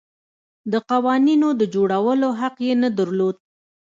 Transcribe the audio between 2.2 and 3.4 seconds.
حق یې نه درلود.